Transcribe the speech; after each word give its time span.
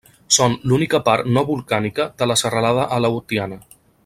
Són 0.37 0.55
l'única 0.71 1.01
part 1.09 1.29
no 1.35 1.43
volcànica 1.51 2.09
de 2.23 2.31
la 2.33 2.41
serralada 2.45 2.89
Aleutiana. 2.99 3.63